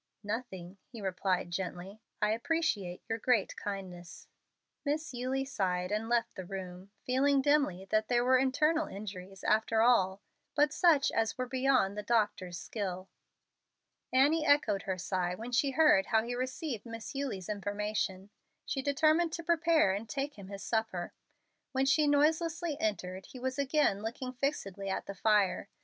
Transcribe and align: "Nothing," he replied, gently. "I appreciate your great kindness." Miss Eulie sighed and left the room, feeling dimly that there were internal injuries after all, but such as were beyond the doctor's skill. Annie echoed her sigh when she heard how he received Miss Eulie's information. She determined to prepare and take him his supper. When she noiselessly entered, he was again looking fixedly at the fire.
"Nothing," 0.23 0.79
he 0.87 0.99
replied, 0.99 1.51
gently. 1.51 2.01
"I 2.23 2.31
appreciate 2.31 3.03
your 3.07 3.19
great 3.19 3.55
kindness." 3.55 4.25
Miss 4.83 5.13
Eulie 5.13 5.45
sighed 5.45 5.91
and 5.91 6.09
left 6.09 6.33
the 6.33 6.43
room, 6.43 6.89
feeling 7.05 7.39
dimly 7.39 7.85
that 7.91 8.07
there 8.07 8.25
were 8.25 8.39
internal 8.39 8.87
injuries 8.87 9.43
after 9.43 9.83
all, 9.83 10.23
but 10.55 10.73
such 10.73 11.11
as 11.11 11.37
were 11.37 11.45
beyond 11.45 11.95
the 11.95 12.01
doctor's 12.01 12.57
skill. 12.57 13.09
Annie 14.11 14.43
echoed 14.43 14.81
her 14.89 14.97
sigh 14.97 15.35
when 15.35 15.51
she 15.51 15.69
heard 15.69 16.07
how 16.07 16.23
he 16.23 16.33
received 16.33 16.83
Miss 16.87 17.13
Eulie's 17.13 17.47
information. 17.47 18.31
She 18.65 18.81
determined 18.81 19.31
to 19.33 19.43
prepare 19.43 19.93
and 19.93 20.09
take 20.09 20.33
him 20.33 20.47
his 20.47 20.63
supper. 20.63 21.13
When 21.73 21.85
she 21.85 22.07
noiselessly 22.07 22.75
entered, 22.79 23.27
he 23.27 23.39
was 23.39 23.59
again 23.59 24.01
looking 24.01 24.33
fixedly 24.33 24.89
at 24.89 25.05
the 25.05 25.13
fire. 25.13 25.69